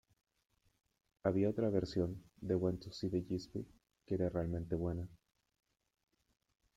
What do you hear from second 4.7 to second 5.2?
buena...